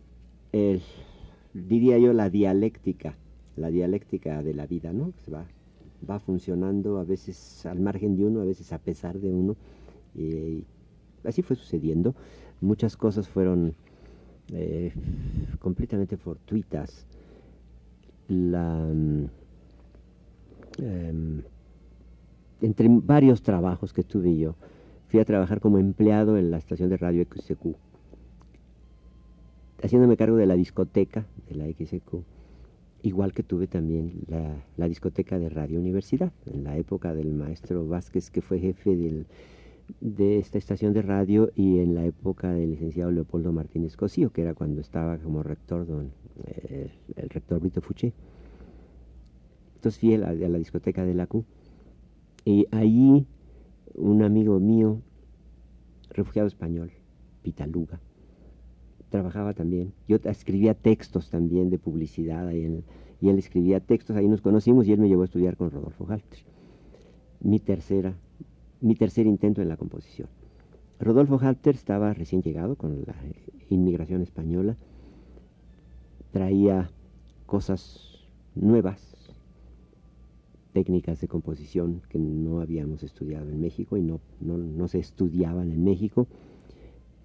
diría 1.53 1.99
yo 1.99 2.13
la 2.13 2.31
dialéctica, 2.31 3.15
la 3.57 3.69
dialéctica 3.69 4.41
de 4.41 4.55
la 4.55 4.65
vida, 4.65 4.91
¿no? 4.91 5.13
Se 5.23 5.29
va 5.29 5.45
va 6.09 6.19
funcionando 6.19 6.97
a 6.99 7.03
veces 7.03 7.65
al 7.65 7.79
margen 7.79 8.15
de 8.15 8.25
uno, 8.25 8.41
a 8.41 8.45
veces 8.45 8.71
a 8.73 8.79
pesar 8.79 9.19
de 9.19 9.33
uno. 9.33 9.55
Y 10.15 10.63
así 11.23 11.41
fue 11.41 11.55
sucediendo. 11.55 12.15
Muchas 12.61 12.95
cosas 12.95 13.27
fueron 13.27 13.73
eh, 14.53 14.93
completamente 15.59 16.17
fortuitas. 16.17 17.05
La, 18.27 18.89
em, 20.77 21.41
entre 22.61 22.87
varios 22.89 23.41
trabajos 23.41 23.93
que 23.93 24.03
tuve 24.03 24.35
yo, 24.37 24.55
fui 25.07 25.19
a 25.19 25.25
trabajar 25.25 25.59
como 25.59 25.77
empleado 25.77 26.37
en 26.37 26.49
la 26.49 26.57
estación 26.57 26.89
de 26.89 26.97
radio 26.97 27.23
XQ, 27.23 27.75
haciéndome 29.83 30.17
cargo 30.17 30.37
de 30.37 30.47
la 30.47 30.55
discoteca 30.55 31.25
de 31.47 31.55
la 31.55 31.65
XQ 31.67 32.34
igual 33.05 33.33
que 33.33 33.43
tuve 33.43 33.67
también 33.67 34.23
la, 34.27 34.87
discoteca 34.87 35.37
de 35.37 35.49
Radio 35.49 35.79
Universidad, 35.79 36.31
en 36.47 36.63
la 36.63 36.75
época 36.77 37.13
del 37.13 37.33
maestro 37.33 37.87
Vázquez, 37.87 38.31
que 38.31 38.41
fue 38.41 38.59
jefe 38.59 39.25
de 40.01 40.39
esta 40.39 40.57
estación 40.57 40.93
de 40.93 41.03
radio, 41.03 41.51
y 41.55 41.79
en 41.79 41.93
la 41.93 42.03
época 42.05 42.51
del 42.51 42.71
licenciado 42.71 43.11
Leopoldo 43.11 43.51
Martínez 43.51 43.95
Cosío, 43.95 44.31
que 44.31 44.41
era 44.41 44.55
cuando 44.55 44.81
estaba 44.81 45.19
como 45.19 45.43
rector 45.43 45.85
don, 45.85 46.11
eh, 46.45 46.89
el 47.15 47.29
rector 47.29 47.61
Vito 47.61 47.79
Fuché. 47.79 48.11
Entonces 49.75 49.99
fui 49.99 50.15
a 50.15 50.17
la, 50.17 50.29
a 50.29 50.33
la 50.33 50.57
discoteca 50.57 51.05
de 51.05 51.13
la 51.13 51.27
Q, 51.27 51.45
y 52.43 52.65
ahí 52.71 53.27
un 53.93 54.23
amigo 54.23 54.59
mío, 54.59 55.01
refugiado 56.09 56.47
español, 56.47 56.91
Pitaluga, 57.43 57.99
trabajaba 59.09 59.53
también. 59.53 59.93
Yo 60.07 60.17
escribía 60.23 60.73
textos 60.73 61.29
también 61.29 61.69
de 61.69 61.79
publicidad 61.79 62.51
y 62.51 62.65
él 63.29 63.37
escribía 63.37 63.79
textos, 63.79 64.15
ahí 64.15 64.27
nos 64.27 64.41
conocimos 64.41 64.87
y 64.87 64.93
él 64.93 64.99
me 64.99 65.07
llevó 65.07 65.23
a 65.23 65.25
estudiar 65.25 65.57
con 65.57 65.71
Rodolfo 65.71 66.05
Halter. 66.09 66.39
Mi 67.39 67.59
tercera, 67.59 68.15
mi 68.81 68.95
tercer 68.95 69.25
intento 69.25 69.61
en 69.61 69.69
la 69.69 69.77
composición. 69.77 70.29
Rodolfo 70.99 71.39
Halter 71.39 71.75
estaba 71.75 72.13
recién 72.13 72.41
llegado 72.41 72.75
con 72.75 73.03
la 73.05 73.15
inmigración 73.69 74.21
española, 74.21 74.77
traía 76.31 76.89
cosas 77.45 78.25
nuevas, 78.55 79.01
técnicas 80.73 81.21
de 81.21 81.27
composición 81.27 82.01
que 82.09 82.19
no 82.19 82.59
habíamos 82.59 83.03
estudiado 83.03 83.49
en 83.49 83.61
México 83.61 83.95
y 83.95 84.01
no, 84.01 84.19
no 84.41 84.87
se 84.87 84.99
estudiaban 84.99 85.71
en 85.71 85.83
México 85.83 86.27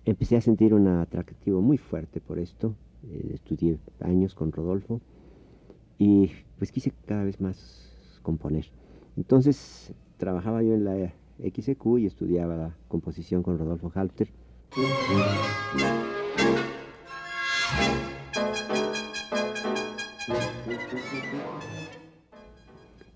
empecé 0.04 0.36
a 0.36 0.40
sentir 0.40 0.74
un 0.74 0.88
atractivo 0.88 1.60
muy 1.60 1.78
fuerte 1.78 2.20
por 2.20 2.38
esto. 2.38 2.74
Eh, 3.04 3.32
estudié 3.34 3.78
años 4.00 4.34
con 4.34 4.52
Rodolfo 4.52 5.00
y 5.98 6.30
pues 6.58 6.72
quise 6.72 6.92
cada 7.06 7.24
vez 7.24 7.40
más 7.40 8.18
componer. 8.22 8.66
Entonces 9.16 9.92
trabajaba 10.18 10.62
yo 10.62 10.74
en 10.74 10.84
la 10.84 11.12
XEQ 11.42 11.98
y 11.98 12.06
estudiaba 12.06 12.76
composición 12.88 13.42
con 13.42 13.58
Rodolfo 13.58 13.90
Halter. 13.94 14.28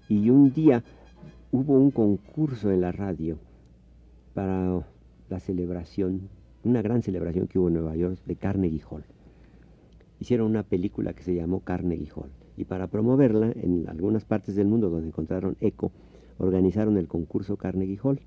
Y 0.08 0.30
un 0.30 0.52
día 0.52 0.82
hubo 1.52 1.74
un 1.74 1.90
concurso 1.90 2.70
en 2.70 2.80
la 2.80 2.92
radio 2.92 3.38
para 4.32 4.84
la 5.28 5.40
celebración 5.40 6.28
una 6.64 6.82
gran 6.82 7.02
celebración 7.02 7.46
que 7.46 7.58
hubo 7.58 7.68
en 7.68 7.74
Nueva 7.74 7.96
York 7.96 8.18
de 8.24 8.36
Carnegie 8.36 8.82
Hall. 8.90 9.04
Hicieron 10.18 10.50
una 10.50 10.62
película 10.62 11.12
que 11.12 11.22
se 11.22 11.34
llamó 11.34 11.60
Carnegie 11.60 12.10
Hall 12.14 12.30
y 12.56 12.64
para 12.64 12.86
promoverla 12.86 13.52
en 13.54 13.88
algunas 13.88 14.24
partes 14.24 14.54
del 14.54 14.66
mundo 14.66 14.88
donde 14.88 15.08
encontraron 15.08 15.56
eco, 15.60 15.92
organizaron 16.38 16.96
el 16.96 17.08
concurso 17.08 17.56
Carnegie 17.56 17.98
Hall. 18.02 18.20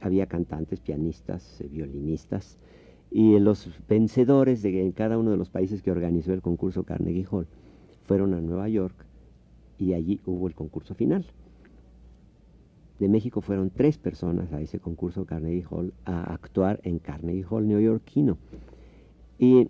Había 0.00 0.26
cantantes, 0.26 0.80
pianistas, 0.80 1.60
eh, 1.60 1.68
violinistas 1.70 2.58
y 3.10 3.38
los 3.38 3.68
vencedores 3.88 4.62
de 4.62 4.92
cada 4.96 5.18
uno 5.18 5.30
de 5.30 5.36
los 5.36 5.50
países 5.50 5.82
que 5.82 5.90
organizó 5.90 6.32
el 6.32 6.42
concurso 6.42 6.84
Carnegie 6.84 7.26
Hall 7.30 7.46
fueron 8.04 8.34
a 8.34 8.40
Nueva 8.40 8.68
York 8.68 9.06
y 9.78 9.94
allí 9.94 10.20
hubo 10.26 10.48
el 10.48 10.54
concurso 10.54 10.94
final 10.94 11.26
de 13.00 13.08
México 13.08 13.40
fueron 13.40 13.70
tres 13.70 13.96
personas 13.96 14.52
a 14.52 14.60
ese 14.60 14.78
concurso 14.78 15.24
Carnegie 15.24 15.64
Hall 15.68 15.94
a 16.04 16.34
actuar 16.34 16.80
en 16.84 16.98
Carnegie 16.98 17.46
Hall 17.48 17.66
neoyorquino. 17.66 18.36
Y 19.38 19.68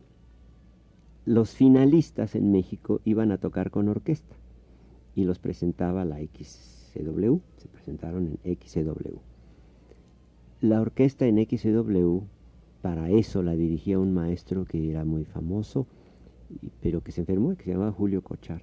los 1.24 1.54
finalistas 1.54 2.34
en 2.34 2.50
México 2.50 3.00
iban 3.04 3.30
a 3.30 3.38
tocar 3.38 3.70
con 3.70 3.88
orquesta 3.88 4.34
y 5.14 5.24
los 5.24 5.38
presentaba 5.38 6.04
la 6.04 6.18
XCW, 6.18 7.38
se 7.56 7.68
presentaron 7.68 8.36
en 8.42 8.56
XCW. 8.56 9.18
La 10.60 10.80
orquesta 10.80 11.26
en 11.26 11.38
XCW, 11.38 12.22
para 12.82 13.10
eso 13.10 13.44
la 13.44 13.54
dirigía 13.54 14.00
un 14.00 14.12
maestro 14.12 14.64
que 14.64 14.90
era 14.90 15.04
muy 15.04 15.24
famoso, 15.24 15.86
pero 16.82 17.00
que 17.02 17.12
se 17.12 17.20
enfermó, 17.20 17.56
que 17.56 17.64
se 17.64 17.72
llamaba 17.72 17.92
Julio 17.92 18.22
Cochard. 18.22 18.62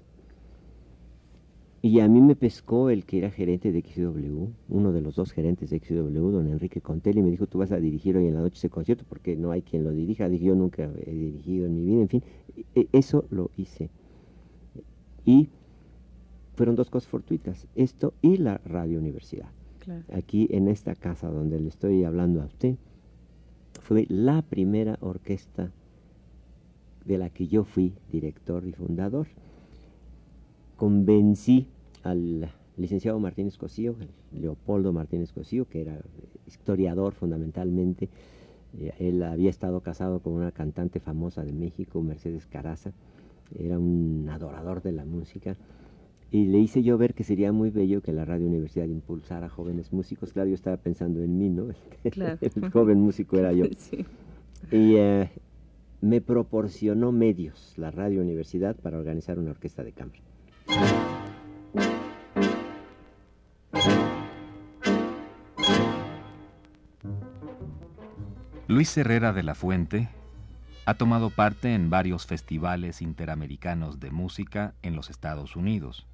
Y 1.87 2.01
a 2.01 2.09
mí 2.09 2.19
me 2.19 2.35
pescó 2.35 2.89
el 2.89 3.05
que 3.05 3.19
era 3.19 3.31
gerente 3.31 3.71
de 3.71 3.81
XW, 3.81 4.47
uno 4.67 4.91
de 4.91 4.99
los 4.99 5.15
dos 5.15 5.31
gerentes 5.31 5.69
de 5.69 5.79
XW, 5.79 6.31
don 6.31 6.49
Enrique 6.49 6.81
Contelli, 6.81 7.21
me 7.21 7.31
dijo, 7.31 7.47
tú 7.47 7.59
vas 7.59 7.71
a 7.71 7.77
dirigir 7.77 8.17
hoy 8.17 8.27
en 8.27 8.33
la 8.33 8.41
noche 8.41 8.57
ese 8.57 8.69
concierto 8.69 9.05
porque 9.07 9.37
no 9.37 9.51
hay 9.51 9.61
quien 9.61 9.85
lo 9.85 9.91
dirija. 9.91 10.27
Dije, 10.27 10.47
yo 10.47 10.55
nunca 10.55 10.83
he 10.83 11.13
dirigido 11.13 11.65
en 11.65 11.75
mi 11.75 11.85
vida, 11.85 12.01
en 12.01 12.09
fin, 12.09 12.23
e, 12.75 12.89
eso 12.91 13.23
lo 13.29 13.51
hice. 13.55 13.89
Y 15.23 15.47
fueron 16.55 16.75
dos 16.75 16.89
cosas 16.89 17.07
fortuitas, 17.07 17.67
esto 17.73 18.13
y 18.21 18.35
la 18.35 18.57
Radio 18.65 18.99
Universidad. 18.99 19.47
Aquí 20.11 20.49
en 20.51 20.67
esta 20.67 20.93
casa 20.93 21.29
donde 21.29 21.57
le 21.61 21.69
estoy 21.69 22.03
hablando 22.03 22.41
a 22.41 22.47
usted, 22.47 22.75
fue 23.81 24.05
la 24.09 24.41
primera 24.41 24.97
orquesta 24.99 25.71
de 27.05 27.17
la 27.17 27.29
que 27.29 27.47
yo 27.47 27.63
fui 27.63 27.93
director 28.11 28.67
y 28.67 28.73
fundador 28.73 29.27
convencí 30.75 31.67
al 32.09 32.49
licenciado 32.77 33.19
Martínez 33.19 33.57
Cosío, 33.57 33.95
Leopoldo 34.31 34.93
Martínez 34.93 35.31
Cosío, 35.31 35.65
que 35.65 35.81
era 35.81 35.99
historiador 36.45 37.13
fundamentalmente. 37.13 38.09
Eh, 38.77 38.93
él 38.99 39.23
había 39.23 39.49
estado 39.49 39.81
casado 39.81 40.19
con 40.19 40.33
una 40.33 40.51
cantante 40.51 40.99
famosa 40.99 41.43
de 41.43 41.53
México, 41.53 42.01
Mercedes 42.01 42.45
Caraza, 42.45 42.91
era 43.57 43.79
un 43.79 44.27
adorador 44.29 44.81
de 44.81 44.91
la 44.91 45.05
música. 45.05 45.55
Y 46.29 46.45
le 46.45 46.59
hice 46.59 46.83
yo 46.83 46.97
ver 46.97 47.13
que 47.13 47.23
sería 47.23 47.53
muy 47.53 47.69
bello 47.69 48.01
que 48.01 48.11
la 48.11 48.25
Radio 48.25 48.47
Universidad 48.47 48.85
impulsara 48.85 49.47
jóvenes 49.47 49.93
músicos. 49.93 50.33
Claro, 50.33 50.49
yo 50.49 50.55
estaba 50.55 50.75
pensando 50.75 51.21
en 51.21 51.37
mí, 51.37 51.49
¿no? 51.49 51.67
El 52.03 52.71
joven 52.71 52.99
músico 52.99 53.37
era 53.37 53.53
yo. 53.53 53.65
Y 54.71 54.95
eh, 54.95 55.29
me 56.01 56.19
proporcionó 56.19 57.11
medios 57.11 57.75
la 57.77 57.91
Radio 57.91 58.21
Universidad 58.21 58.75
para 58.75 58.97
organizar 58.97 59.37
una 59.37 59.51
orquesta 59.51 59.83
de 59.83 59.93
cámara. 59.93 60.19
Luis 68.69 68.97
Herrera 68.97 69.31
de 69.31 69.43
la 69.43 69.55
Fuente 69.55 70.09
ha 70.85 70.95
tomado 70.95 71.29
parte 71.29 71.73
en 71.73 71.89
varios 71.89 72.25
festivales 72.25 73.01
interamericanos 73.01 74.01
de 74.01 74.11
música 74.11 74.73
en 74.81 74.93
los 74.93 75.09
Estados 75.09 75.55
Unidos. 75.55 76.05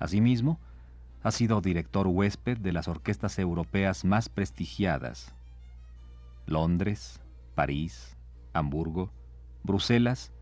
Asimismo, 0.00 0.58
ha 1.22 1.30
sido 1.30 1.60
director 1.60 2.08
huésped 2.08 2.58
de 2.58 2.72
las 2.72 2.88
orquestas 2.88 3.38
europeas 3.38 4.04
más 4.04 4.28
prestigiadas, 4.28 5.32
Londres, 6.46 7.20
París, 7.54 8.16
Hamburgo, 8.52 9.12
Bruselas 9.62 10.32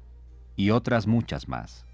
y 0.56 0.70
otras 0.70 1.06
muchas 1.06 1.46
más. 1.46 1.84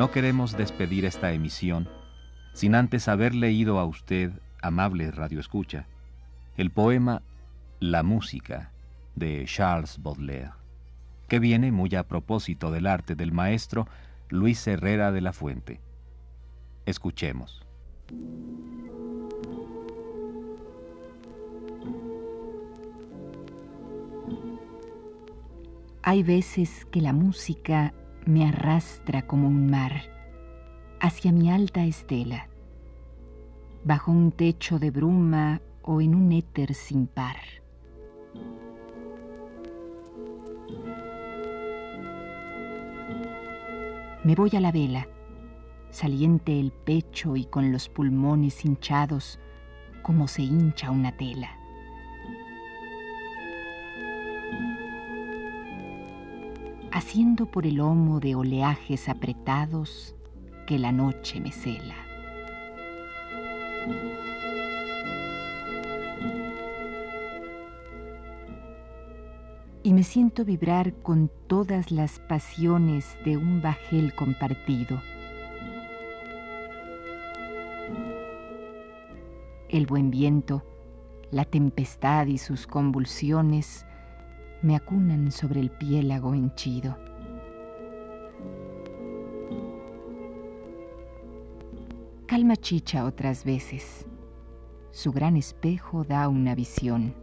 No 0.00 0.10
queremos 0.10 0.56
despedir 0.56 1.04
esta 1.04 1.30
emisión 1.32 1.86
sin 2.54 2.74
antes 2.74 3.06
haber 3.06 3.34
leído 3.34 3.78
a 3.78 3.84
usted, 3.84 4.32
amable 4.62 5.10
radioescucha, 5.10 5.84
el 6.56 6.70
poema 6.70 7.20
La 7.80 8.02
música 8.02 8.70
de 9.14 9.44
Charles 9.44 10.02
Baudelaire, 10.02 10.52
que 11.28 11.38
viene 11.38 11.70
muy 11.70 11.94
a 11.96 12.04
propósito 12.04 12.70
del 12.70 12.86
arte 12.86 13.14
del 13.14 13.30
maestro 13.30 13.88
Luis 14.30 14.66
Herrera 14.66 15.12
de 15.12 15.20
la 15.20 15.34
Fuente. 15.34 15.82
Escuchemos. 16.86 17.62
Hay 26.02 26.22
veces 26.22 26.86
que 26.86 27.02
la 27.02 27.12
música 27.12 27.92
me 28.26 28.46
arrastra 28.46 29.26
como 29.26 29.48
un 29.48 29.70
mar 29.70 29.92
hacia 31.00 31.32
mi 31.32 31.50
alta 31.50 31.84
estela, 31.84 32.48
bajo 33.84 34.12
un 34.12 34.32
techo 34.32 34.78
de 34.78 34.90
bruma 34.90 35.60
o 35.82 36.00
en 36.00 36.14
un 36.14 36.32
éter 36.32 36.74
sin 36.74 37.06
par. 37.06 37.36
Me 44.22 44.34
voy 44.34 44.50
a 44.54 44.60
la 44.60 44.70
vela, 44.70 45.08
saliente 45.90 46.60
el 46.60 46.72
pecho 46.72 47.36
y 47.36 47.46
con 47.46 47.72
los 47.72 47.88
pulmones 47.88 48.64
hinchados 48.64 49.40
como 50.02 50.28
se 50.28 50.42
hincha 50.42 50.90
una 50.90 51.16
tela. 51.16 51.59
haciendo 57.00 57.46
por 57.46 57.64
el 57.64 57.76
lomo 57.76 58.20
de 58.20 58.34
oleajes 58.34 59.08
apretados 59.08 60.14
que 60.66 60.78
la 60.78 60.92
noche 60.92 61.40
me 61.40 61.50
cela. 61.50 61.94
Y 69.82 69.94
me 69.94 70.02
siento 70.02 70.44
vibrar 70.44 70.92
con 70.92 71.30
todas 71.46 71.90
las 71.90 72.18
pasiones 72.18 73.16
de 73.24 73.38
un 73.38 73.62
bajel 73.62 74.14
compartido. 74.14 75.00
El 79.70 79.86
buen 79.86 80.10
viento, 80.10 80.62
la 81.30 81.46
tempestad 81.46 82.26
y 82.26 82.36
sus 82.36 82.66
convulsiones, 82.66 83.86
me 84.62 84.76
acunan 84.76 85.30
sobre 85.30 85.60
el 85.60 85.70
piélago 85.70 86.34
henchido. 86.34 86.96
Calma 92.26 92.56
chicha 92.56 93.04
otras 93.04 93.44
veces. 93.44 94.06
Su 94.90 95.12
gran 95.12 95.36
espejo 95.36 96.04
da 96.04 96.28
una 96.28 96.54
visión. 96.54 97.14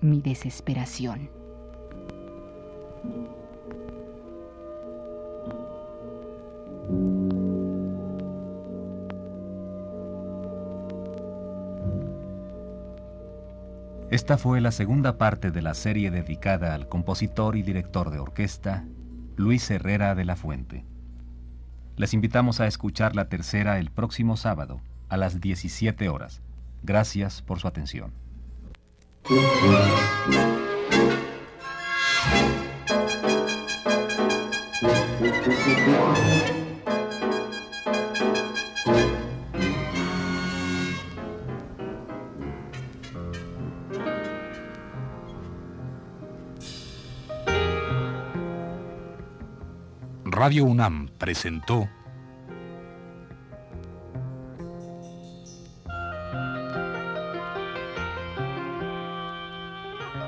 Mi 0.00 0.20
desesperación. 0.20 1.30
Esta 14.14 14.38
fue 14.38 14.60
la 14.60 14.70
segunda 14.70 15.18
parte 15.18 15.50
de 15.50 15.60
la 15.60 15.74
serie 15.74 16.12
dedicada 16.12 16.72
al 16.72 16.88
compositor 16.88 17.56
y 17.56 17.64
director 17.64 18.10
de 18.10 18.20
orquesta 18.20 18.84
Luis 19.34 19.68
Herrera 19.68 20.14
de 20.14 20.24
la 20.24 20.36
Fuente. 20.36 20.84
Les 21.96 22.14
invitamos 22.14 22.60
a 22.60 22.68
escuchar 22.68 23.16
la 23.16 23.28
tercera 23.28 23.80
el 23.80 23.90
próximo 23.90 24.36
sábado 24.36 24.80
a 25.08 25.16
las 25.16 25.40
17 25.40 26.08
horas. 26.08 26.42
Gracias 26.84 27.42
por 27.42 27.58
su 27.58 27.66
atención. 27.66 28.12
Radio 50.44 50.64
UNAM 50.66 51.08
presentó 51.16 51.88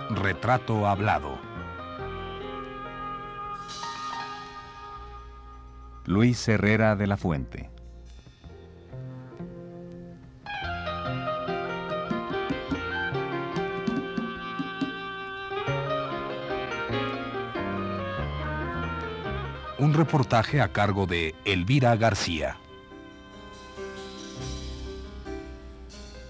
Retrato 0.08 0.86
Hablado. 0.86 1.38
Luis 6.06 6.48
Herrera 6.48 6.96
de 6.96 7.06
la 7.06 7.18
Fuente. 7.18 7.75
Un 19.78 19.92
reportaje 19.92 20.62
a 20.62 20.68
cargo 20.68 21.06
de 21.06 21.34
Elvira 21.44 21.94
García. 21.96 22.56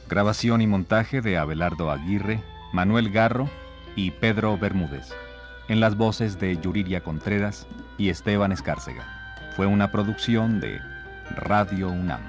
Grabación 0.09 0.63
y 0.63 0.67
montaje 0.67 1.21
de 1.21 1.39
Abelardo 1.39 1.93
Aguirre, 1.93 2.43
Manuel 2.73 3.11
Garro 3.11 3.49
y 3.95 4.11
Pedro 4.11 4.59
Bermúdez. 4.59 5.15
En 5.69 5.79
las 5.79 5.97
voces 5.97 6.41
de 6.41 6.57
Yuriria 6.57 7.05
Contreras 7.05 7.69
y 7.99 8.09
Esteban 8.09 8.51
Escárcega. 8.51 9.05
Fue 9.55 9.67
una 9.67 9.93
producción 9.93 10.61
de 10.61 10.81
Radio 11.37 11.89
UNAM. 11.89 12.27